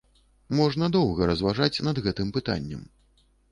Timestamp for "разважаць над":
1.31-2.03